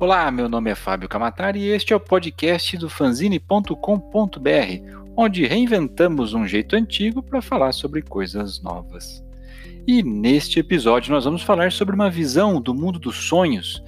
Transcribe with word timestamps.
Olá, 0.00 0.30
meu 0.30 0.48
nome 0.48 0.70
é 0.70 0.74
Fábio 0.74 1.06
Camatari 1.06 1.58
e 1.60 1.68
este 1.68 1.92
é 1.92 1.96
o 1.96 2.00
podcast 2.00 2.74
do 2.78 2.88
fanzine.com.br, 2.88 3.74
onde 5.14 5.44
reinventamos 5.44 6.32
um 6.32 6.46
jeito 6.46 6.74
antigo 6.74 7.22
para 7.22 7.42
falar 7.42 7.72
sobre 7.72 8.00
coisas 8.00 8.62
novas. 8.62 9.22
E 9.86 10.02
neste 10.02 10.58
episódio 10.58 11.12
nós 11.12 11.26
vamos 11.26 11.42
falar 11.42 11.70
sobre 11.70 11.94
uma 11.94 12.08
visão 12.08 12.62
do 12.62 12.72
mundo 12.72 12.98
dos 12.98 13.28
sonhos 13.28 13.84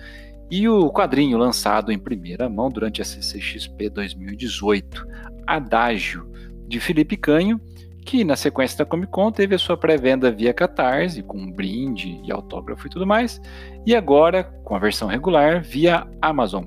e 0.50 0.68
o 0.68 0.90
quadrinho 0.90 1.38
lançado 1.38 1.90
em 1.90 1.98
primeira 1.98 2.46
mão 2.46 2.68
durante 2.68 3.00
a 3.00 3.06
CCXP 3.06 3.88
2018, 3.88 5.06
Adágio, 5.46 6.30
de 6.68 6.78
Felipe 6.78 7.16
Canho, 7.16 7.58
que 8.04 8.24
na 8.24 8.36
sequência 8.36 8.78
da 8.78 8.84
Comic 8.84 9.10
Con 9.10 9.30
teve 9.30 9.54
a 9.54 9.58
sua 9.58 9.76
pré-venda 9.76 10.30
via 10.30 10.52
Catarse, 10.52 11.22
com 11.22 11.50
brinde 11.50 12.20
e 12.24 12.32
autógrafo 12.32 12.86
e 12.86 12.90
tudo 12.90 13.06
mais, 13.06 13.40
e 13.86 13.94
agora 13.94 14.44
com 14.64 14.74
a 14.74 14.78
versão 14.78 15.08
regular 15.08 15.62
via 15.62 16.06
Amazon. 16.20 16.64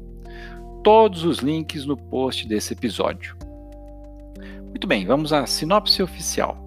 Todos 0.84 1.24
os 1.24 1.40
links 1.40 1.86
no 1.86 1.98
post 1.98 2.48
desse 2.48 2.74
episódio. 2.74 3.36
Muito 4.70 4.88
bem, 4.88 5.06
vamos 5.06 5.34
à 5.34 5.46
sinopse 5.46 6.02
oficial. 6.02 6.64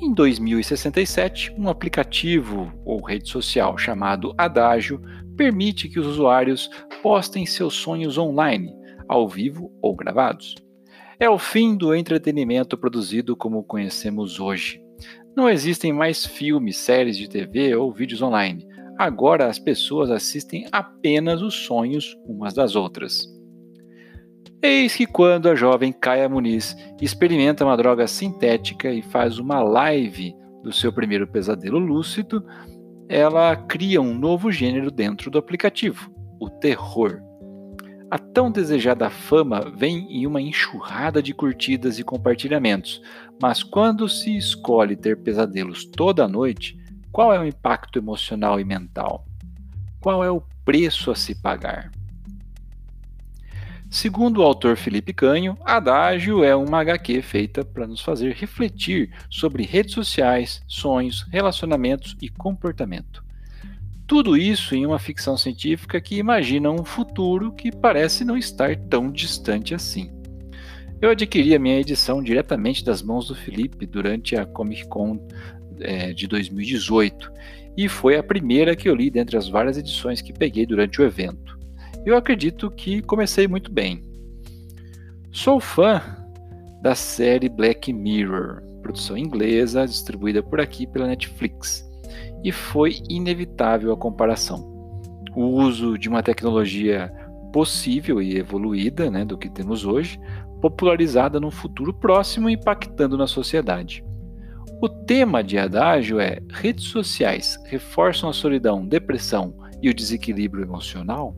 Em 0.00 0.12
2067, 0.12 1.52
um 1.58 1.68
aplicativo 1.68 2.72
ou 2.84 3.02
rede 3.02 3.28
social 3.28 3.76
chamado 3.76 4.32
Adágio 4.38 5.02
permite 5.36 5.88
que 5.88 5.98
os 5.98 6.06
usuários 6.06 6.70
postem 7.02 7.44
seus 7.44 7.74
sonhos 7.74 8.16
online, 8.16 8.72
ao 9.08 9.28
vivo 9.28 9.72
ou 9.82 9.96
gravados. 9.96 10.54
É 11.20 11.28
o 11.28 11.36
fim 11.36 11.76
do 11.76 11.92
entretenimento 11.92 12.78
produzido 12.78 13.34
como 13.34 13.64
conhecemos 13.64 14.38
hoje. 14.38 14.80
Não 15.36 15.48
existem 15.48 15.92
mais 15.92 16.24
filmes, 16.24 16.76
séries 16.76 17.16
de 17.16 17.28
TV 17.28 17.74
ou 17.74 17.92
vídeos 17.92 18.22
online. 18.22 18.64
Agora 18.96 19.46
as 19.46 19.58
pessoas 19.58 20.10
assistem 20.10 20.66
apenas 20.70 21.42
os 21.42 21.54
sonhos 21.54 22.16
umas 22.24 22.54
das 22.54 22.76
outras. 22.76 23.26
Eis 24.62 24.94
que 24.94 25.06
quando 25.06 25.48
a 25.48 25.56
jovem 25.56 25.92
Kaya 25.92 26.28
Muniz 26.28 26.76
experimenta 27.00 27.64
uma 27.64 27.76
droga 27.76 28.06
sintética 28.06 28.92
e 28.92 29.02
faz 29.02 29.40
uma 29.40 29.60
live 29.60 30.34
do 30.62 30.72
seu 30.72 30.92
primeiro 30.92 31.26
pesadelo 31.26 31.78
lúcido, 31.80 32.44
ela 33.08 33.56
cria 33.56 34.00
um 34.00 34.16
novo 34.16 34.52
gênero 34.52 34.90
dentro 34.90 35.32
do 35.32 35.38
aplicativo, 35.38 36.12
o 36.40 36.48
terror. 36.48 37.27
A 38.10 38.16
tão 38.18 38.50
desejada 38.50 39.10
fama 39.10 39.70
vem 39.76 40.10
em 40.10 40.26
uma 40.26 40.40
enxurrada 40.40 41.22
de 41.22 41.34
curtidas 41.34 41.98
e 41.98 42.02
compartilhamentos, 42.02 43.02
mas 43.40 43.62
quando 43.62 44.08
se 44.08 44.34
escolhe 44.34 44.96
ter 44.96 45.18
pesadelos 45.18 45.84
toda 45.84 46.26
noite, 46.26 46.78
qual 47.12 47.34
é 47.34 47.38
o 47.38 47.46
impacto 47.46 47.98
emocional 47.98 48.58
e 48.58 48.64
mental? 48.64 49.26
Qual 50.00 50.24
é 50.24 50.30
o 50.30 50.42
preço 50.64 51.10
a 51.10 51.14
se 51.14 51.34
pagar? 51.34 51.90
Segundo 53.90 54.38
o 54.38 54.42
autor 54.42 54.78
Felipe 54.78 55.12
Canho, 55.12 55.58
Adágio 55.62 56.42
é 56.42 56.56
uma 56.56 56.80
HQ 56.80 57.20
feita 57.20 57.62
para 57.62 57.86
nos 57.86 58.00
fazer 58.00 58.34
refletir 58.34 59.12
sobre 59.28 59.64
redes 59.64 59.92
sociais, 59.92 60.62
sonhos, 60.66 61.26
relacionamentos 61.30 62.16
e 62.22 62.30
comportamento. 62.30 63.27
Tudo 64.08 64.38
isso 64.38 64.74
em 64.74 64.86
uma 64.86 64.98
ficção 64.98 65.36
científica 65.36 66.00
que 66.00 66.16
imagina 66.16 66.70
um 66.70 66.82
futuro 66.82 67.52
que 67.52 67.70
parece 67.70 68.24
não 68.24 68.38
estar 68.38 68.74
tão 68.74 69.12
distante 69.12 69.74
assim. 69.74 70.10
Eu 70.98 71.10
adquiri 71.10 71.54
a 71.54 71.58
minha 71.58 71.78
edição 71.78 72.22
diretamente 72.22 72.82
das 72.82 73.02
mãos 73.02 73.28
do 73.28 73.34
Felipe 73.34 73.84
durante 73.84 74.34
a 74.34 74.46
Comic 74.46 74.88
Con 74.88 75.20
é, 75.80 76.14
de 76.14 76.26
2018 76.26 77.30
e 77.76 77.86
foi 77.86 78.16
a 78.16 78.22
primeira 78.22 78.74
que 78.74 78.88
eu 78.88 78.94
li 78.94 79.10
dentre 79.10 79.36
as 79.36 79.46
várias 79.46 79.76
edições 79.76 80.22
que 80.22 80.32
peguei 80.32 80.64
durante 80.64 81.02
o 81.02 81.04
evento. 81.04 81.58
Eu 82.06 82.16
acredito 82.16 82.70
que 82.70 83.02
comecei 83.02 83.46
muito 83.46 83.70
bem. 83.70 84.02
Sou 85.30 85.60
fã 85.60 86.00
da 86.80 86.94
série 86.94 87.50
Black 87.50 87.92
Mirror, 87.92 88.62
produção 88.80 89.18
inglesa 89.18 89.86
distribuída 89.86 90.42
por 90.42 90.62
aqui 90.62 90.86
pela 90.86 91.06
Netflix 91.06 91.87
e 92.42 92.52
foi 92.52 93.00
inevitável 93.08 93.92
a 93.92 93.96
comparação. 93.96 94.66
O 95.34 95.44
uso 95.44 95.98
de 95.98 96.08
uma 96.08 96.22
tecnologia 96.22 97.12
possível 97.52 98.20
e 98.20 98.36
evoluída 98.36 99.10
né, 99.10 99.24
do 99.24 99.38
que 99.38 99.48
temos 99.48 99.84
hoje, 99.84 100.20
popularizada 100.60 101.40
num 101.40 101.50
futuro 101.50 101.94
próximo 101.94 102.48
e 102.48 102.54
impactando 102.54 103.16
na 103.16 103.26
sociedade. 103.26 104.04
O 104.80 104.88
tema 104.88 105.42
de 105.42 105.58
Adágio 105.58 106.20
é 106.20 106.38
redes 106.50 106.84
sociais 106.84 107.58
reforçam 107.66 108.28
a 108.28 108.32
solidão, 108.32 108.86
depressão 108.86 109.54
e 109.82 109.88
o 109.88 109.94
desequilíbrio 109.94 110.62
emocional? 110.62 111.36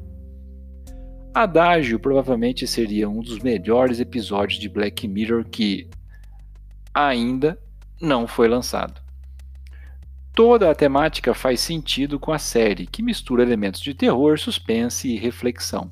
Adágio 1.32 1.98
provavelmente 1.98 2.66
seria 2.66 3.08
um 3.08 3.20
dos 3.20 3.38
melhores 3.38 4.00
episódios 4.00 4.58
de 4.58 4.69
Black 4.69 5.06
Mirror 5.06 5.44
que 5.48 5.88
ainda 6.92 7.58
não 8.00 8.26
foi 8.26 8.48
lançado. 8.48 9.00
Toda 10.34 10.70
a 10.70 10.74
temática 10.74 11.34
faz 11.34 11.60
sentido 11.60 12.18
com 12.18 12.32
a 12.32 12.38
série, 12.38 12.86
que 12.86 13.02
mistura 13.02 13.42
elementos 13.42 13.80
de 13.80 13.94
terror, 13.94 14.38
suspense 14.38 15.08
e 15.08 15.18
reflexão. 15.18 15.91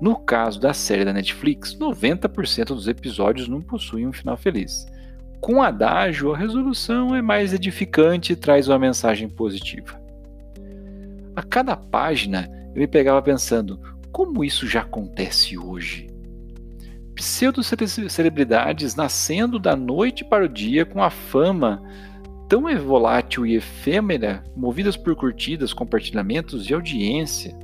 No 0.00 0.16
caso 0.16 0.60
da 0.60 0.72
série 0.72 1.04
da 1.04 1.12
Netflix, 1.12 1.76
90% 1.76 2.66
dos 2.66 2.88
episódios 2.88 3.48
não 3.48 3.60
possuem 3.60 4.06
um 4.06 4.12
final 4.12 4.36
feliz. 4.36 4.86
Com 5.40 5.62
Adágio, 5.62 6.34
a 6.34 6.36
resolução 6.36 7.14
é 7.14 7.22
mais 7.22 7.52
edificante 7.52 8.32
e 8.32 8.36
traz 8.36 8.68
uma 8.68 8.78
mensagem 8.78 9.28
positiva. 9.28 10.00
A 11.34 11.42
cada 11.42 11.76
página, 11.76 12.50
eu 12.74 12.80
me 12.80 12.86
pegava 12.88 13.22
pensando: 13.22 13.80
como 14.10 14.44
isso 14.44 14.66
já 14.66 14.80
acontece 14.80 15.56
hoje? 15.56 16.08
Pseudo-celebridades 17.14 18.94
nascendo 18.94 19.58
da 19.58 19.74
noite 19.74 20.24
para 20.24 20.44
o 20.44 20.48
dia 20.48 20.84
com 20.84 21.02
a 21.02 21.10
fama 21.10 21.82
tão 22.48 22.62
volátil 22.78 23.46
e 23.46 23.56
efêmera, 23.56 24.42
movidas 24.56 24.96
por 24.96 25.14
curtidas, 25.14 25.74
compartilhamentos 25.74 26.68
e 26.68 26.74
audiência. 26.74 27.54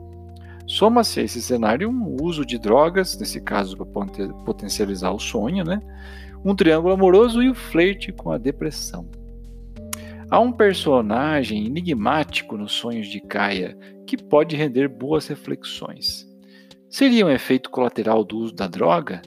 Soma-se 0.67 1.21
a 1.21 1.22
esse 1.22 1.41
cenário 1.41 1.89
um 1.89 2.22
uso 2.22 2.45
de 2.45 2.59
drogas, 2.59 3.19
nesse 3.19 3.41
caso 3.41 3.77
para 3.77 3.87
potencializar 4.45 5.11
o 5.11 5.19
sonho, 5.19 5.65
né? 5.65 5.81
um 6.45 6.55
triângulo 6.55 6.93
amoroso 6.93 7.43
e 7.43 7.49
o 7.49 7.55
flerte 7.55 8.12
com 8.12 8.31
a 8.31 8.37
depressão. 8.37 9.09
Há 10.31 10.39
um 10.41 10.53
personagem 10.53 11.65
enigmático 11.65 12.56
nos 12.56 12.72
sonhos 12.72 13.09
de 13.09 13.21
Kaia 13.21 13.77
que 14.06 14.16
pode 14.16 14.55
render 14.55 14.89
boas 14.89 15.27
reflexões. 15.27 16.27
Seria 16.91 17.25
um 17.25 17.31
efeito 17.31 17.71
colateral 17.71 18.22
do 18.25 18.39
uso 18.39 18.55
da 18.55 18.66
droga? 18.66 19.22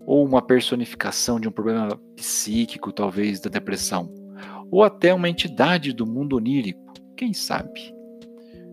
Ou 0.00 0.24
uma 0.24 0.40
personificação 0.40 1.38
de 1.38 1.46
um 1.46 1.52
problema 1.52 1.88
psíquico, 2.16 2.92
talvez 2.92 3.40
da 3.40 3.50
depressão? 3.50 4.17
Ou 4.70 4.82
até 4.82 5.12
uma 5.12 5.28
entidade 5.28 5.92
do 5.92 6.06
mundo 6.06 6.36
onírico, 6.36 6.92
quem 7.16 7.32
sabe? 7.32 7.94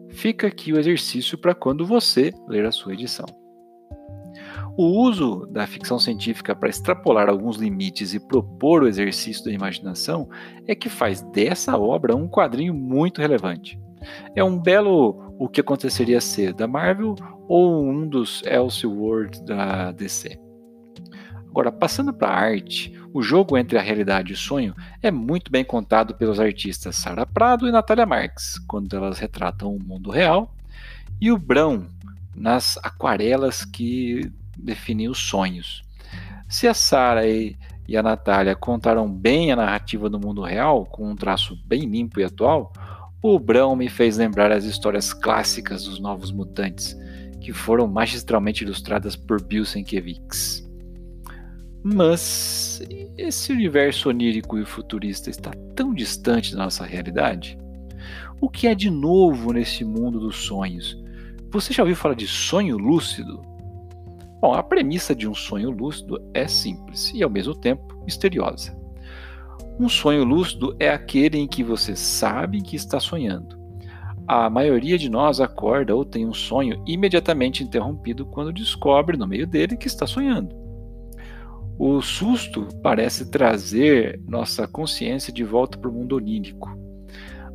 Fica 0.09 0.47
aqui 0.47 0.71
o 0.71 0.79
exercício 0.79 1.37
para 1.37 1.53
quando 1.53 1.85
você 1.85 2.33
ler 2.47 2.65
a 2.65 2.71
sua 2.71 2.93
edição. 2.93 3.25
O 4.77 4.83
uso 4.83 5.45
da 5.47 5.65
ficção 5.65 5.97
científica 5.97 6.53
para 6.53 6.69
extrapolar 6.69 7.29
alguns 7.29 7.55
limites 7.55 8.13
e 8.13 8.19
propor 8.19 8.83
o 8.83 8.87
exercício 8.87 9.45
da 9.45 9.51
imaginação 9.51 10.29
é 10.67 10.75
que 10.75 10.89
faz 10.89 11.21
dessa 11.31 11.77
obra 11.77 12.15
um 12.15 12.27
quadrinho 12.27 12.73
muito 12.73 13.21
relevante. 13.21 13.79
É 14.35 14.43
um 14.43 14.59
belo 14.59 15.33
o 15.39 15.47
que 15.47 15.61
aconteceria 15.61 16.21
ser 16.21 16.53
da 16.53 16.67
Marvel 16.67 17.15
ou 17.47 17.83
um 17.83 18.07
dos 18.07 18.43
Elseworlds 18.45 19.39
da 19.41 19.91
DC. 19.91 20.37
Agora, 21.49 21.71
passando 21.71 22.13
para 22.13 22.27
a 22.27 22.37
arte, 22.37 22.93
o 23.15 23.21
jogo 23.21 23.57
entre 23.57 23.77
a 23.77 23.81
realidade 23.81 24.31
e 24.31 24.33
o 24.33 24.37
sonho 24.37 24.75
é 25.01 25.09
muito 25.09 25.49
bem 25.49 25.63
contado 25.63 26.15
pelos 26.15 26.37
artistas 26.37 26.97
Sara 26.97 27.25
Prado 27.25 27.65
e 27.65 27.71
Natália 27.71 28.05
Marques, 28.05 28.59
quando 28.67 28.93
elas 28.93 29.19
retratam 29.19 29.73
o 29.73 29.81
mundo 29.81 30.11
real, 30.11 30.53
e 31.21 31.31
o 31.31 31.37
Brão 31.37 31.87
nas 32.35 32.77
aquarelas 32.83 33.63
que 33.63 34.29
definem 34.57 35.07
os 35.07 35.17
sonhos. 35.17 35.81
Se 36.49 36.67
a 36.67 36.73
Sara 36.73 37.25
e, 37.25 37.55
e 37.87 37.95
a 37.95 38.03
Natália 38.03 38.53
contaram 38.53 39.09
bem 39.09 39.49
a 39.49 39.55
narrativa 39.55 40.09
do 40.09 40.19
mundo 40.19 40.41
real, 40.41 40.85
com 40.85 41.09
um 41.09 41.15
traço 41.15 41.57
bem 41.65 41.85
limpo 41.85 42.19
e 42.19 42.25
atual, 42.25 42.73
o 43.21 43.39
Brão 43.39 43.77
me 43.77 43.87
fez 43.87 44.17
lembrar 44.17 44.51
as 44.51 44.65
histórias 44.65 45.13
clássicas 45.13 45.85
dos 45.85 46.01
Novos 46.01 46.33
Mutantes, 46.33 46.97
que 47.39 47.53
foram 47.53 47.87
magistralmente 47.87 48.65
ilustradas 48.65 49.15
por 49.15 49.41
Bill 49.41 49.63
Sienkiewicz. 49.63 50.64
Mas 51.87 52.81
esse 53.15 53.53
universo 53.53 54.09
onírico 54.09 54.57
e 54.57 54.65
futurista 54.65 55.29
está 55.29 55.51
tão 55.75 55.93
distante 55.93 56.55
da 56.55 56.63
nossa 56.63 56.83
realidade? 56.83 57.59
O 58.41 58.49
que 58.49 58.65
é 58.65 58.73
de 58.73 58.89
novo 58.89 59.53
nesse 59.53 59.85
mundo 59.85 60.19
dos 60.19 60.35
sonhos? 60.35 60.99
Você 61.51 61.71
já 61.71 61.83
ouviu 61.83 61.95
falar 61.95 62.15
de 62.15 62.27
sonho 62.27 62.75
lúcido? 62.75 63.39
Bom, 64.41 64.55
a 64.55 64.63
premissa 64.63 65.13
de 65.13 65.27
um 65.27 65.35
sonho 65.35 65.69
lúcido 65.69 66.19
é 66.33 66.47
simples 66.47 67.11
e 67.13 67.21
ao 67.21 67.29
mesmo 67.29 67.53
tempo 67.53 68.01
misteriosa. 68.03 68.75
Um 69.79 69.87
sonho 69.87 70.23
lúcido 70.23 70.75
é 70.79 70.89
aquele 70.89 71.37
em 71.37 71.47
que 71.47 71.63
você 71.63 71.95
sabe 71.95 72.63
que 72.63 72.75
está 72.75 72.99
sonhando. 72.99 73.63
a 74.27 74.49
maioria 74.49 74.97
de 74.97 75.07
nós 75.07 75.39
acorda 75.39 75.95
ou 75.95 76.03
tem 76.03 76.25
um 76.25 76.33
sonho 76.33 76.81
imediatamente 76.87 77.63
interrompido 77.63 78.25
quando 78.25 78.51
descobre 78.51 79.15
no 79.17 79.27
meio 79.27 79.45
dele 79.45 79.77
que 79.77 79.85
está 79.85 80.07
sonhando. 80.07 80.64
O 81.77 82.01
susto 82.01 82.67
parece 82.81 83.29
trazer 83.29 84.21
nossa 84.25 84.67
consciência 84.67 85.33
de 85.33 85.43
volta 85.43 85.77
para 85.77 85.89
o 85.89 85.93
mundo 85.93 86.15
onírico. 86.15 86.69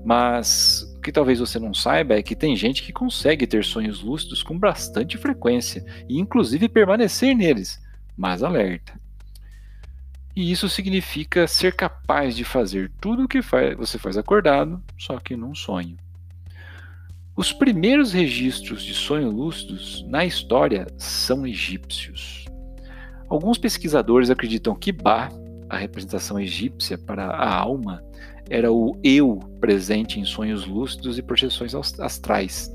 Mas 0.05 0.82
o 0.96 1.00
que 1.00 1.11
talvez 1.12 1.38
você 1.38 1.58
não 1.58 1.72
saiba 1.72 2.14
é 2.14 2.22
que 2.22 2.37
tem 2.37 2.55
gente 2.55 2.82
que 2.82 2.93
consegue 2.93 3.46
ter 3.46 3.64
sonhos 3.64 4.02
lúcidos 4.02 4.43
com 4.43 4.58
bastante 4.58 5.17
frequência 5.17 5.84
e 6.08 6.19
inclusive 6.19 6.69
permanecer 6.69 7.34
neles, 7.34 7.81
mas 8.17 8.43
alerta. 8.43 8.99
E 10.37 10.52
isso 10.52 10.69
significa 10.69 11.46
ser 11.46 11.75
capaz 11.75 12.37
de 12.37 12.44
fazer 12.44 12.90
tudo 13.00 13.25
o 13.25 13.28
que 13.28 13.40
você 13.76 13.99
faz 13.99 14.16
acordado, 14.16 14.82
só 14.99 15.19
que 15.19 15.37
num 15.37 15.55
sonho. 15.55 15.96
Os 17.34 17.52
primeiros 17.52 18.12
registros 18.12 18.82
de 18.82 18.93
sonhos 18.93 19.32
lúcidos 19.32 20.05
na 20.06 20.26
história 20.26 20.87
são 20.99 21.46
egípcios. 21.46 22.50
Alguns 23.30 23.56
pesquisadores 23.56 24.28
acreditam 24.28 24.74
que 24.74 24.90
Ba, 24.90 25.28
a 25.68 25.76
representação 25.76 26.38
egípcia 26.40 26.98
para 26.98 27.26
a 27.26 27.54
alma, 27.54 28.02
era 28.50 28.72
o 28.72 28.98
eu 29.04 29.38
presente 29.60 30.18
em 30.18 30.24
sonhos 30.24 30.66
lúcidos 30.66 31.16
e 31.16 31.22
projeções 31.22 31.72
astrais. 32.00 32.68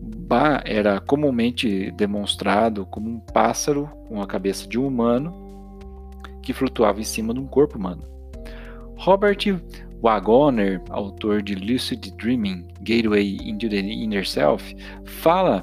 Ba 0.00 0.62
era 0.64 0.98
comumente 0.98 1.90
demonstrado 1.92 2.86
como 2.86 3.10
um 3.10 3.20
pássaro 3.20 3.86
com 4.08 4.22
a 4.22 4.26
cabeça 4.26 4.66
de 4.66 4.78
um 4.78 4.86
humano 4.86 5.30
que 6.42 6.54
flutuava 6.54 6.98
em 6.98 7.04
cima 7.04 7.34
de 7.34 7.40
um 7.40 7.46
corpo 7.46 7.76
humano. 7.76 8.02
Robert 8.96 9.60
Waggoner, 10.00 10.80
autor 10.88 11.42
de 11.42 11.54
Lucid 11.54 12.10
Dreaming, 12.16 12.66
Gateway 12.80 13.36
into 13.42 13.68
the 13.68 13.78
Inner 13.78 14.26
Self, 14.26 14.74
fala 15.04 15.62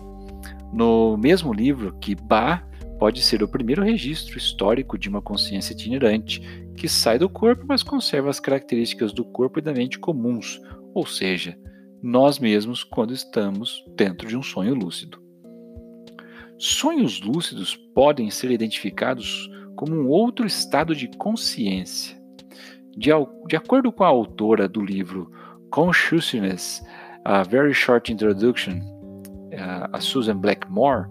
no 0.71 1.17
mesmo 1.17 1.51
livro 1.51 1.95
que 1.99 2.13
Ba 2.13 2.63
pode 3.03 3.21
ser 3.21 3.43
o 3.43 3.49
primeiro 3.49 3.83
registro 3.83 4.37
histórico 4.37 4.97
de 4.97 5.09
uma 5.09 5.21
consciência 5.21 5.73
itinerante, 5.73 6.39
que 6.73 6.87
sai 6.87 7.19
do 7.19 7.27
corpo, 7.27 7.65
mas 7.67 7.83
conserva 7.83 8.29
as 8.29 8.39
características 8.39 9.11
do 9.11 9.25
corpo 9.25 9.59
e 9.59 9.61
da 9.61 9.73
mente 9.73 9.99
comuns, 9.99 10.61
ou 10.93 11.05
seja, 11.05 11.59
nós 12.01 12.39
mesmos 12.39 12.81
quando 12.81 13.13
estamos 13.13 13.83
dentro 13.97 14.25
de 14.25 14.37
um 14.37 14.41
sonho 14.41 14.73
lúcido. 14.73 15.21
Sonhos 16.57 17.19
lúcidos 17.19 17.75
podem 17.75 18.29
ser 18.29 18.51
identificados 18.51 19.51
como 19.75 19.93
um 19.93 20.07
outro 20.07 20.47
estado 20.47 20.95
de 20.95 21.09
consciência. 21.17 22.17
De, 22.95 23.09
de 23.49 23.57
acordo 23.57 23.91
com 23.91 24.05
a 24.05 24.07
autora 24.07 24.65
do 24.65 24.79
livro 24.79 25.29
Consciousness, 25.69 26.81
A 27.25 27.43
Very 27.43 27.73
Short 27.73 28.13
Introduction, 28.13 28.79
a 29.91 29.99
Susan 29.99 30.37
Blackmore, 30.37 31.09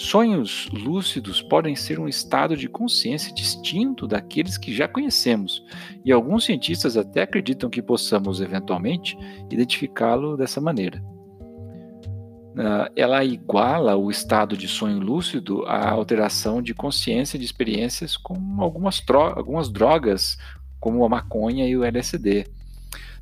Sonhos 0.00 0.66
lúcidos 0.72 1.42
podem 1.42 1.76
ser 1.76 2.00
um 2.00 2.08
estado 2.08 2.56
de 2.56 2.70
consciência 2.70 3.34
distinto 3.34 4.06
daqueles 4.06 4.56
que 4.56 4.72
já 4.74 4.88
conhecemos, 4.88 5.62
e 6.02 6.10
alguns 6.10 6.46
cientistas 6.46 6.96
até 6.96 7.20
acreditam 7.20 7.68
que 7.68 7.82
possamos, 7.82 8.40
eventualmente, 8.40 9.14
identificá-lo 9.50 10.38
dessa 10.38 10.58
maneira. 10.58 11.04
Uh, 11.04 12.88
ela 12.96 13.22
iguala 13.22 13.94
o 13.94 14.10
estado 14.10 14.56
de 14.56 14.66
sonho 14.66 14.98
lúcido 14.98 15.66
à 15.66 15.90
alteração 15.90 16.62
de 16.62 16.72
consciência 16.72 17.38
de 17.38 17.44
experiências 17.44 18.16
com 18.16 18.38
algumas, 18.58 19.04
algumas 19.36 19.68
drogas, 19.68 20.38
como 20.80 21.04
a 21.04 21.10
maconha 21.10 21.68
e 21.68 21.76
o 21.76 21.84
LSD. 21.84 22.46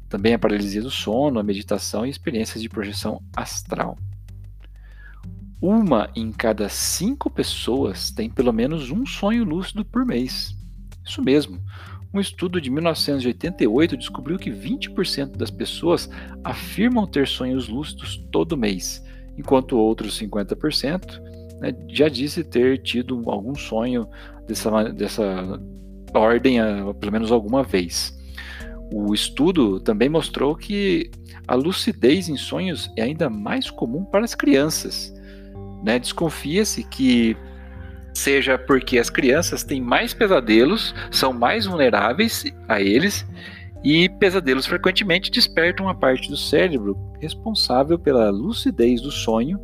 Também 0.08 0.32
a 0.32 0.38
paralisia 0.38 0.80
do 0.80 0.92
sono, 0.92 1.40
a 1.40 1.42
meditação 1.42 2.06
e 2.06 2.08
experiências 2.08 2.62
de 2.62 2.69
projeção 2.69 3.20
astral. 3.36 3.98
Uma 5.60 6.08
em 6.14 6.31
cada 6.31 6.69
cinco 6.69 7.28
pessoas 7.28 8.12
tem 8.12 8.31
pelo 8.31 8.52
menos 8.52 8.90
um 8.90 9.05
sonho 9.05 9.43
lúcido 9.44 9.84
por 9.84 10.06
mês. 10.06 10.56
Isso 11.05 11.20
mesmo. 11.20 11.60
Um 12.14 12.20
estudo 12.20 12.60
de 12.60 12.70
1988 12.70 13.96
descobriu 13.96 14.38
que 14.38 14.50
20% 14.50 15.37
das 15.37 15.50
pessoas 15.50 16.08
afirmam 16.44 17.06
ter 17.06 17.26
sonhos 17.26 17.69
lúcidos 17.69 18.16
todo 18.31 18.56
mês, 18.56 19.05
enquanto 19.37 19.76
outros 19.76 20.19
50% 20.19 21.20
né, 21.61 21.75
já 21.88 22.08
disse 22.08 22.44
ter 22.44 22.78
tido 22.78 23.22
algum 23.26 23.54
sonho 23.54 24.08
dessa, 24.46 24.84
dessa 24.84 25.61
ordem, 26.14 26.58
pelo 27.00 27.12
menos 27.12 27.32
alguma 27.32 27.64
vez. 27.64 28.16
O 28.93 29.12
estudo 29.12 29.81
também 29.81 30.08
mostrou 30.08 30.54
que 30.54 31.11
a 31.46 31.54
lucidez 31.54 32.28
em 32.28 32.37
sonhos 32.37 32.90
é 32.96 33.02
ainda 33.02 33.28
mais 33.28 33.70
comum 33.70 34.04
para 34.04 34.25
as 34.25 34.34
crianças 34.34 35.18
né? 35.82 35.98
Desconfia-se 35.98 36.84
que 36.84 37.36
seja 38.14 38.58
porque 38.58 38.98
as 38.98 39.10
crianças 39.10 39.62
têm 39.62 39.80
mais 39.80 40.12
pesadelos, 40.12 40.94
são 41.10 41.32
mais 41.32 41.66
vulneráveis 41.66 42.44
a 42.69 42.80
eles 42.80 43.26
e 43.84 44.08
pesadelos 44.08 44.66
frequentemente 44.66 45.30
despertam 45.30 45.88
a 45.88 45.94
parte 45.94 46.28
do 46.28 46.36
cérebro 46.36 46.96
responsável 47.20 47.98
pela 47.98 48.28
lucidez 48.30 49.00
do 49.00 49.10
sonho 49.10 49.60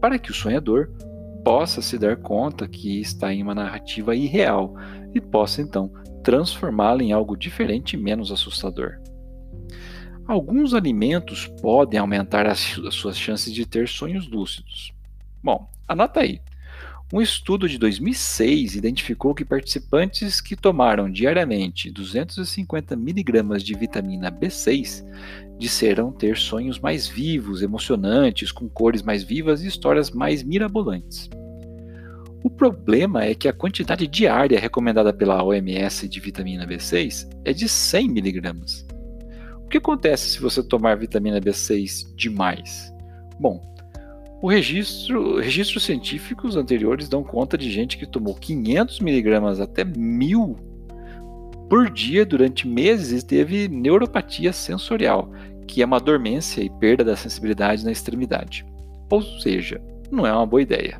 para 0.00 0.18
que 0.18 0.30
o 0.30 0.34
sonhador 0.34 0.88
possa 1.44 1.82
se 1.82 1.98
dar 1.98 2.16
conta 2.16 2.66
que 2.66 3.00
está 3.00 3.32
em 3.32 3.42
uma 3.42 3.54
narrativa 3.54 4.16
irreal 4.16 4.74
e 5.14 5.20
possa 5.20 5.60
então 5.60 5.92
transformá-la 6.22 7.02
em 7.02 7.12
algo 7.12 7.36
diferente 7.36 7.94
e 7.94 7.98
menos 7.98 8.32
assustador. 8.32 8.98
Alguns 10.26 10.72
alimentos 10.72 11.46
podem 11.60 12.00
aumentar 12.00 12.46
as 12.46 12.78
suas 12.90 13.18
chances 13.18 13.52
de 13.52 13.66
ter 13.66 13.86
sonhos 13.86 14.26
lúcidos. 14.26 14.94
Bom, 15.44 15.68
anota 15.86 16.20
aí. 16.20 16.40
Um 17.12 17.20
estudo 17.20 17.68
de 17.68 17.76
2006 17.76 18.76
identificou 18.76 19.34
que 19.34 19.44
participantes 19.44 20.40
que 20.40 20.56
tomaram 20.56 21.12
diariamente 21.12 21.90
250 21.90 22.96
miligramas 22.96 23.62
de 23.62 23.74
vitamina 23.74 24.32
B6 24.32 25.04
disseram 25.58 26.10
ter 26.10 26.38
sonhos 26.38 26.80
mais 26.80 27.06
vivos, 27.06 27.60
emocionantes, 27.60 28.50
com 28.50 28.70
cores 28.70 29.02
mais 29.02 29.22
vivas 29.22 29.62
e 29.62 29.68
histórias 29.68 30.10
mais 30.10 30.42
mirabolantes. 30.42 31.28
O 32.42 32.48
problema 32.48 33.22
é 33.22 33.34
que 33.34 33.46
a 33.46 33.52
quantidade 33.52 34.06
diária 34.06 34.58
recomendada 34.58 35.12
pela 35.12 35.44
OMS 35.44 36.08
de 36.08 36.20
vitamina 36.20 36.66
B6 36.66 37.28
é 37.44 37.52
de 37.52 37.68
100 37.68 38.08
miligramas. 38.08 38.86
O 39.62 39.68
que 39.68 39.76
acontece 39.76 40.30
se 40.30 40.40
você 40.40 40.62
tomar 40.62 40.96
vitamina 40.96 41.38
B6 41.38 42.14
demais? 42.16 42.90
Bom, 43.38 43.73
o 44.44 44.46
registro, 44.46 45.38
registros 45.38 45.84
científicos 45.84 46.54
anteriores 46.54 47.08
dão 47.08 47.24
conta 47.24 47.56
de 47.56 47.70
gente 47.70 47.96
que 47.96 48.04
tomou 48.04 48.34
500 48.34 49.00
miligramas 49.00 49.58
até 49.58 49.82
1000 49.82 50.54
por 51.66 51.88
dia 51.88 52.26
durante 52.26 52.68
meses 52.68 53.22
e 53.22 53.26
teve 53.26 53.68
neuropatia 53.68 54.52
sensorial, 54.52 55.32
que 55.66 55.80
é 55.80 55.86
uma 55.86 55.98
dormência 55.98 56.60
e 56.60 56.68
perda 56.68 57.02
da 57.02 57.16
sensibilidade 57.16 57.86
na 57.86 57.90
extremidade. 57.90 58.66
Ou 59.08 59.22
seja, 59.22 59.80
não 60.10 60.26
é 60.26 60.32
uma 60.34 60.44
boa 60.44 60.60
ideia. 60.60 60.98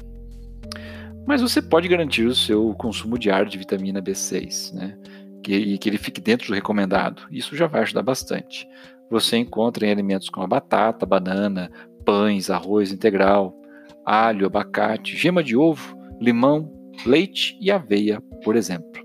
Mas 1.26 1.42
você 1.42 1.60
pode 1.60 1.86
garantir 1.86 2.24
o 2.24 2.34
seu 2.34 2.72
consumo 2.72 3.18
diário 3.18 3.50
de 3.50 3.58
vitamina 3.58 4.00
B6, 4.00 4.72
né? 4.72 4.96
Que, 5.42 5.54
e 5.54 5.76
que 5.76 5.90
ele 5.90 5.98
fique 5.98 6.18
dentro 6.18 6.46
do 6.46 6.54
recomendado. 6.54 7.24
Isso 7.30 7.54
já 7.54 7.66
vai 7.66 7.82
ajudar 7.82 8.02
bastante. 8.02 8.66
Você 9.10 9.36
encontra 9.36 9.86
em 9.86 9.90
alimentos 9.90 10.30
como 10.30 10.46
a 10.46 10.48
batata, 10.48 11.04
banana, 11.04 11.70
pães, 12.04 12.50
arroz 12.50 12.92
integral, 12.92 13.54
alho, 14.04 14.46
abacate, 14.46 15.16
gema 15.16 15.42
de 15.42 15.56
ovo, 15.56 15.96
limão, 16.20 16.72
leite 17.06 17.56
e 17.60 17.70
aveia, 17.70 18.20
por 18.42 18.56
exemplo. 18.56 19.02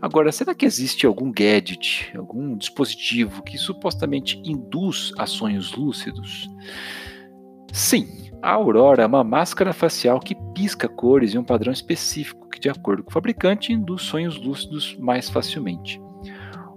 Agora, 0.00 0.30
será 0.30 0.54
que 0.54 0.66
existe 0.66 1.06
algum 1.06 1.32
gadget, 1.32 2.12
algum 2.14 2.56
dispositivo 2.58 3.42
que 3.42 3.56
supostamente 3.56 4.38
induz 4.44 5.12
a 5.16 5.24
sonhos 5.24 5.74
lúcidos? 5.74 6.46
Sim, 7.72 8.30
a 8.42 8.50
Aurora 8.52 9.04
é 9.04 9.06
uma 9.06 9.24
máscara 9.24 9.72
facial 9.72 10.20
que 10.20 10.36
pisca 10.54 10.86
cores 10.86 11.34
em 11.34 11.38
um 11.38 11.44
padrão 11.44 11.72
específico 11.72 12.50
que, 12.50 12.60
de 12.60 12.68
acordo 12.68 13.02
com 13.02 13.08
o 13.08 13.12
fabricante, 13.14 13.72
induz 13.72 14.02
sonhos 14.02 14.36
lúcidos 14.36 14.94
mais 14.98 15.30
facilmente. 15.30 15.98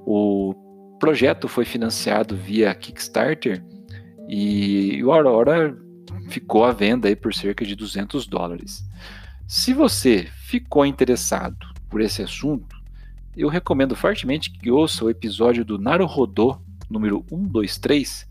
O 0.05 0.53
projeto 0.97 1.49
foi 1.49 1.65
financiado 1.65 2.33
via 2.33 2.73
Kickstarter 2.73 3.61
e 4.27 5.03
o 5.03 5.11
Aurora 5.11 5.77
ficou 6.29 6.65
à 6.65 6.71
venda 6.71 7.07
aí 7.07 7.15
por 7.15 7.33
cerca 7.33 7.65
de 7.65 7.75
200 7.75 8.27
dólares. 8.27 8.85
Se 9.47 9.73
você 9.73 10.27
ficou 10.43 10.85
interessado 10.85 11.65
por 11.89 12.01
esse 12.01 12.21
assunto, 12.21 12.75
eu 13.35 13.47
recomendo 13.47 13.95
fortemente 13.95 14.51
que 14.51 14.69
ouça 14.69 15.05
o 15.05 15.09
episódio 15.09 15.63
do 15.63 15.77
Naruhodô 15.77 16.59
número 16.89 17.23
123, 17.29 18.27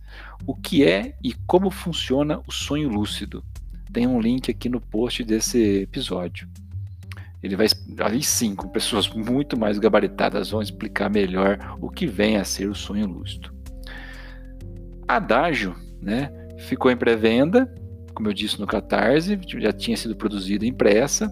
o 0.46 0.54
que 0.54 0.84
é 0.84 1.16
e 1.22 1.32
como 1.46 1.70
funciona 1.70 2.40
o 2.46 2.52
sonho 2.52 2.88
lúcido. 2.88 3.44
Tem 3.92 4.06
um 4.06 4.20
link 4.20 4.50
aqui 4.50 4.68
no 4.68 4.80
post 4.80 5.22
desse 5.24 5.82
episódio. 5.82 6.48
Ele 7.42 7.54
vai, 7.54 7.66
ali 8.00 8.22
sim, 8.22 8.54
com 8.54 8.68
pessoas 8.68 9.08
muito 9.08 9.58
mais 9.58 9.78
gabaritadas, 9.78 10.50
vão 10.50 10.62
explicar 10.62 11.08
melhor 11.08 11.78
o 11.80 11.88
que 11.88 12.06
vem 12.06 12.36
a 12.36 12.44
ser 12.44 12.68
o 12.68 12.74
sonho 12.74 13.06
lúcido. 13.06 13.54
Adágio, 15.06 15.76
né, 16.00 16.30
ficou 16.58 16.90
em 16.90 16.96
pré-venda, 16.96 17.72
como 18.14 18.28
eu 18.28 18.32
disse 18.32 18.58
no 18.58 18.66
Catarse, 18.66 19.38
já 19.58 19.72
tinha 19.72 19.96
sido 19.96 20.16
produzida 20.16 20.64
impressa, 20.64 21.30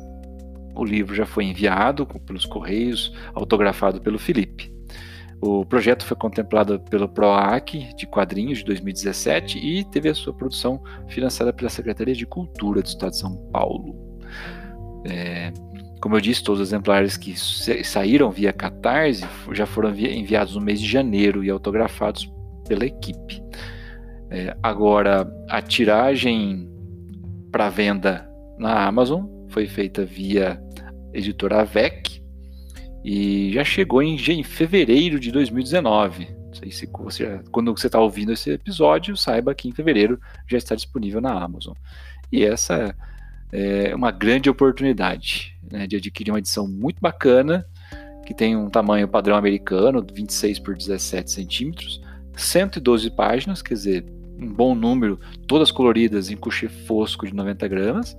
o 0.75 0.85
livro 0.85 1.15
já 1.15 1.25
foi 1.25 1.45
enviado 1.45 2.07
pelos 2.27 2.45
correios, 2.45 3.13
autografado 3.35 4.01
pelo 4.01 4.19
Felipe. 4.19 4.75
O 5.41 5.65
projeto 5.65 6.05
foi 6.05 6.17
contemplado 6.17 6.81
pelo 6.81 7.09
PROAC 7.09 7.95
de 7.97 8.07
quadrinhos 8.07 8.59
de 8.59 8.65
2017 8.65 9.59
e 9.59 9.85
teve 9.85 10.09
a 10.09 10.15
sua 10.15 10.33
produção 10.33 10.83
financiada 11.09 11.53
pela 11.53 11.69
Secretaria 11.69 12.15
de 12.15 12.27
Cultura 12.27 12.81
do 12.81 12.87
Estado 12.87 13.11
de 13.11 13.19
São 13.19 13.37
Paulo. 13.53 13.95
É, 15.07 15.53
como 16.01 16.17
eu 16.17 16.21
disse, 16.21 16.43
todos 16.43 16.61
os 16.61 16.69
exemplares 16.69 17.17
que 17.17 17.35
saíram 17.85 18.31
via 18.31 18.53
Catarse 18.53 19.25
já 19.53 19.67
foram 19.67 19.91
enviados 19.91 20.55
no 20.55 20.61
mês 20.61 20.81
de 20.81 20.87
janeiro 20.87 21.45
e 21.45 21.51
autografados 21.51 22.31
pela 22.67 22.87
equipe. 22.87 23.43
É, 24.31 24.57
agora, 24.63 25.31
a 25.49 25.63
tiragem 25.63 26.69
para 27.51 27.69
venda 27.69 28.29
na 28.59 28.87
Amazon 28.87 29.27
foi 29.49 29.67
feita 29.67 30.05
via 30.05 30.61
editora 31.13 31.61
AVEC 31.61 32.23
e 33.05 33.53
já 33.53 33.63
chegou 33.63 34.03
em, 34.03 34.17
em 34.17 34.43
fevereiro 34.43 35.21
de 35.21 35.31
2019. 35.31 36.29
Não 36.47 36.55
sei 36.55 36.71
se 36.71 36.89
você, 36.93 37.41
quando 37.51 37.77
você 37.77 37.87
está 37.87 38.01
ouvindo 38.01 38.33
esse 38.33 38.51
episódio, 38.51 39.17
saiba 39.17 39.55
que 39.55 39.69
em 39.69 39.73
fevereiro 39.73 40.19
já 40.49 40.57
está 40.57 40.75
disponível 40.75 41.21
na 41.21 41.33
Amazon. 41.33 41.75
E 42.33 42.45
essa 42.45 42.95
é 43.53 43.95
uma 43.95 44.11
grande 44.11 44.51
oportunidade 44.51 45.57
né, 45.71 45.87
de 45.87 45.97
adquirir 45.97 46.33
uma 46.33 46.39
edição 46.39 46.67
muito 46.67 47.01
bacana, 47.01 47.67
que 48.27 48.35
tem 48.35 48.57
um 48.57 48.71
tamanho 48.71 49.07
padrão 49.07 49.37
americano, 49.37 50.05
26 50.13 50.59
por 50.59 50.77
17 50.77 51.31
centímetros, 51.31 52.01
112 52.37 53.11
páginas, 53.11 53.63
quer 53.63 53.75
dizer, 53.75 54.07
um 54.39 54.53
bom 54.53 54.75
número, 54.75 55.19
todas 55.47 55.71
coloridas 55.71 56.31
em 56.31 56.37
coucher 56.37 56.71
fosco 56.71 57.27
de 57.27 57.35
90 57.35 57.69
gramas, 57.69 58.17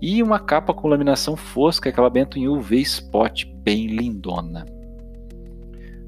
e 0.00 0.22
uma 0.22 0.40
capa 0.40 0.74
com 0.74 0.88
laminação 0.88 1.36
fosca 1.36 1.88
e 1.88 1.92
acabamento 1.92 2.38
em 2.38 2.48
UV 2.48 2.80
Spot 2.80 3.44
bem 3.62 3.86
lindona. 3.86 4.66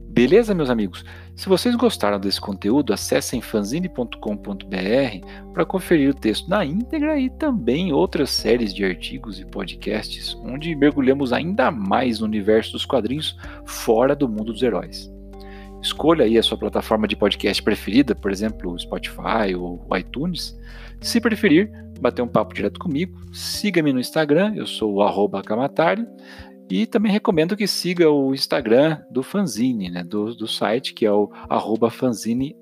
Beleza, 0.08 0.54
meus 0.54 0.70
amigos? 0.70 1.04
Se 1.34 1.48
vocês 1.48 1.74
gostaram 1.74 2.20
desse 2.20 2.40
conteúdo, 2.40 2.92
acessem 2.92 3.40
fanzine.com.br 3.40 5.26
para 5.52 5.64
conferir 5.64 6.10
o 6.10 6.14
texto 6.14 6.48
na 6.48 6.64
íntegra 6.64 7.18
e 7.18 7.28
também 7.30 7.92
outras 7.92 8.30
séries 8.30 8.72
de 8.72 8.84
artigos 8.84 9.40
e 9.40 9.44
podcasts, 9.44 10.36
onde 10.44 10.74
mergulhamos 10.76 11.32
ainda 11.32 11.70
mais 11.72 12.20
no 12.20 12.26
universo 12.26 12.72
dos 12.72 12.86
quadrinhos 12.86 13.36
fora 13.64 14.14
do 14.14 14.28
mundo 14.28 14.52
dos 14.52 14.62
heróis. 14.62 15.13
Escolha 15.84 16.24
aí 16.24 16.38
a 16.38 16.42
sua 16.42 16.56
plataforma 16.56 17.06
de 17.06 17.14
podcast 17.14 17.62
preferida, 17.62 18.14
por 18.14 18.32
exemplo, 18.32 18.72
o 18.72 18.78
Spotify 18.78 19.54
ou 19.54 19.86
o 19.86 19.94
iTunes. 19.94 20.58
Se 20.98 21.20
preferir, 21.20 21.70
bater 22.00 22.22
um 22.22 22.26
papo 22.26 22.54
direto 22.54 22.80
comigo, 22.80 23.20
siga-me 23.34 23.92
no 23.92 24.00
Instagram, 24.00 24.54
eu 24.56 24.66
sou 24.66 24.94
o 24.94 25.42
Kamatari, 25.42 26.06
e 26.70 26.86
também 26.86 27.12
recomendo 27.12 27.54
que 27.54 27.66
siga 27.66 28.10
o 28.10 28.32
Instagram 28.32 28.98
do 29.10 29.22
Fanzine, 29.22 29.90
né, 29.90 30.02
do, 30.02 30.34
do 30.34 30.48
site, 30.48 30.94
que 30.94 31.04
é 31.04 31.12
o 31.12 31.30
fanzine_br. 31.90 32.54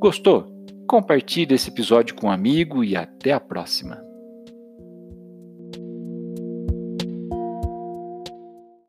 Gostou? 0.00 0.52
Compartilhe 0.88 1.54
esse 1.54 1.70
episódio 1.70 2.16
com 2.16 2.26
um 2.26 2.32
amigo 2.32 2.82
e 2.82 2.96
até 2.96 3.32
a 3.32 3.38
próxima. 3.38 4.07